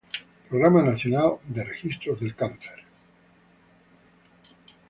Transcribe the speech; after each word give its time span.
Programa 0.49 0.81
Nacional 0.81 1.33
de 1.47 1.63
Registros 1.63 2.19
del 2.19 2.35
Cáncer 2.35 2.79